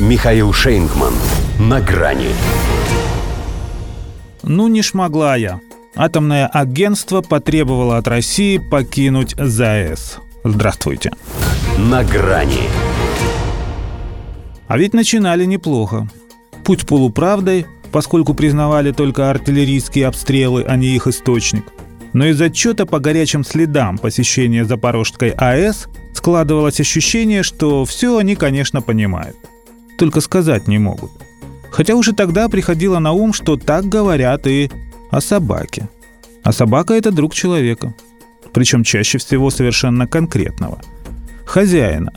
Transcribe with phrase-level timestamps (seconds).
[0.00, 1.14] Михаил Шейнгман.
[1.60, 2.30] На грани.
[4.42, 5.60] Ну не шмогла я.
[5.94, 10.18] Атомное агентство потребовало от России покинуть ЗАЭС.
[10.42, 11.12] Здравствуйте.
[11.78, 12.68] На грани.
[14.66, 16.08] А ведь начинали неплохо.
[16.64, 21.66] Путь полуправдой, поскольку признавали только артиллерийские обстрелы, а не их источник.
[22.12, 28.82] Но из отчета по горячим следам посещения Запорожской АЭС складывалось ощущение, что все они, конечно,
[28.82, 29.36] понимают–
[29.98, 31.10] только сказать не могут.
[31.70, 34.70] Хотя уже тогда приходило на ум, что так говорят и
[35.10, 35.88] о собаке.
[36.42, 37.94] А собака– это друг человека.
[38.52, 40.80] Причем чаще всего совершенно конкретного.
[41.44, 42.12] Хозяина,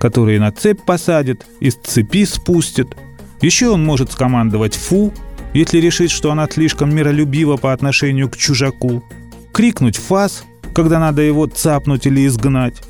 [0.00, 2.96] который на цепь посадит, из цепи спустит.
[3.40, 5.12] Еще он может скомандовать «фу»,
[5.54, 9.02] если решит, что она слишком миролюбива по отношению к чужаку.
[9.52, 12.82] Крикнуть «фас», когда надо его цапнуть или изгнать.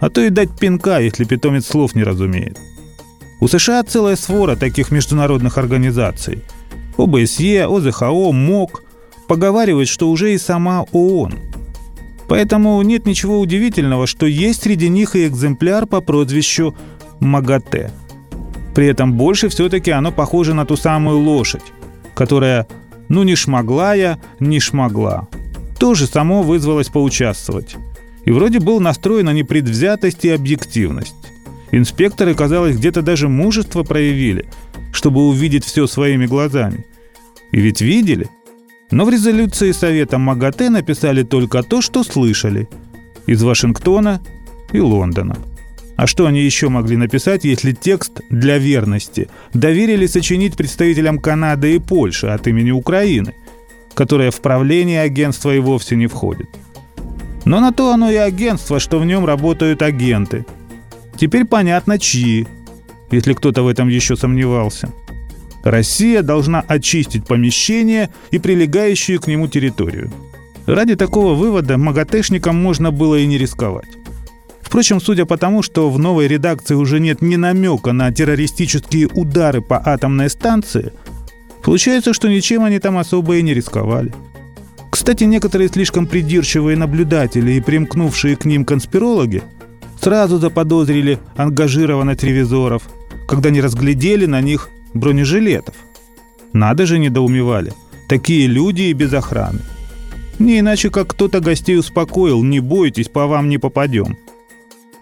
[0.00, 2.58] А то и дать пинка, если питомец слов не разумеет.
[3.42, 6.44] У США целая свора таких международных организаций.
[6.96, 8.84] ОБСЕ, ОЗХО, МОК.
[9.26, 11.34] Поговаривают, что уже и сама ООН.
[12.28, 16.76] Поэтому нет ничего удивительного, что есть среди них и экземпляр по прозвищу
[17.18, 17.90] МАГАТЭ.
[18.76, 21.64] При этом больше все-таки оно похоже на ту самую лошадь,
[22.14, 22.68] которая
[23.08, 25.26] ну не шмогла я, не шмогла.
[25.80, 27.74] Тоже само вызвалось поучаствовать.
[28.24, 31.16] И вроде был настроен на непредвзятость и объективность.
[31.72, 34.44] Инспекторы, казалось, где-то даже мужество проявили,
[34.92, 36.84] чтобы увидеть все своими глазами.
[37.50, 38.28] И ведь видели.
[38.90, 42.68] Но в резолюции Совета МАГАТЭ написали только то, что слышали.
[43.26, 44.20] Из Вашингтона
[44.72, 45.38] и Лондона.
[45.96, 51.78] А что они еще могли написать, если текст для верности доверили сочинить представителям Канады и
[51.78, 53.34] Польши от имени Украины,
[53.94, 56.48] которая в правление агентства и вовсе не входит?
[57.46, 60.44] Но на то оно и агентство, что в нем работают агенты–
[61.22, 62.48] Теперь понятно, чьи,
[63.12, 64.88] если кто-то в этом еще сомневался.
[65.62, 70.10] Россия должна очистить помещение и прилегающую к нему территорию.
[70.66, 73.86] Ради такого вывода МАГАТЭшникам можно было и не рисковать.
[74.62, 79.60] Впрочем, судя по тому, что в новой редакции уже нет ни намека на террористические удары
[79.60, 80.92] по атомной станции,
[81.62, 84.12] получается, что ничем они там особо и не рисковали.
[84.90, 89.44] Кстати, некоторые слишком придирчивые наблюдатели и примкнувшие к ним конспирологи–
[90.02, 92.82] сразу заподозрили ангажированность ревизоров,
[93.28, 95.74] когда не разглядели на них бронежилетов.
[96.52, 97.72] Надо же недоумевали.
[98.08, 99.60] Такие люди и без охраны.
[100.38, 104.18] Не иначе, как кто-то гостей успокоил, не бойтесь, по вам не попадем.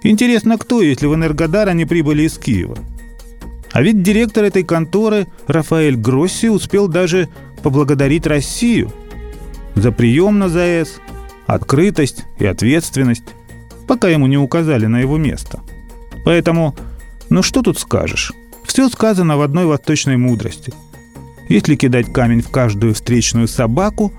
[0.02, 2.76] Интересно, кто, если в Энергодар они прибыли из Киева?
[3.72, 7.28] А ведь директор этой конторы Рафаэль Гросси успел даже
[7.62, 8.92] поблагодарить Россию
[9.74, 11.00] за прием на ЗАЭС,
[11.46, 13.24] открытость и ответственность
[13.90, 15.58] пока ему не указали на его место.
[16.24, 16.76] Поэтому,
[17.28, 18.32] ну что тут скажешь?
[18.62, 20.72] Все сказано в одной восточной мудрости.
[21.48, 24.12] Если кидать камень в каждую встречную собаку,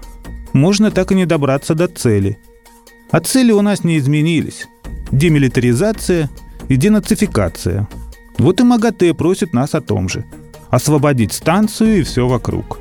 [0.51, 2.37] можно так и не добраться до цели.
[3.11, 4.67] А цели у нас не изменились.
[5.09, 6.29] Демилитаризация
[6.67, 7.87] и денацификация.
[8.37, 10.25] Вот и МАГАТЭ просит нас о том же.
[10.69, 12.77] Освободить станцию и все вокруг.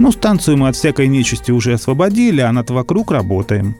[0.00, 3.76] Ну, станцию мы от всякой нечисти уже освободили, а над вокруг работаем.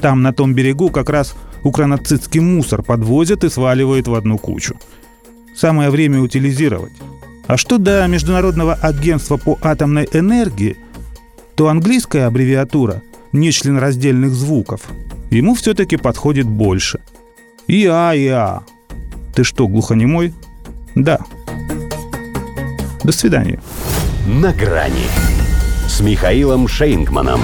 [0.00, 1.34] Там, на том берегу, как раз
[1.64, 4.76] укронацистский мусор подвозят и сваливают в одну кучу.
[5.56, 6.92] Самое время утилизировать.
[7.46, 10.76] А что до Международного агентства по атомной энергии,
[11.54, 13.02] то английская аббревиатура
[13.32, 14.82] нечленораздельных звуков
[15.30, 17.00] ему все-таки подходит больше.
[17.66, 18.62] ИА, ИА.
[19.34, 20.34] Ты что, глухонемой?
[20.94, 21.20] Да.
[23.02, 23.60] До свидания.
[24.26, 25.06] На грани
[25.88, 27.40] с Михаилом Шейнгманом.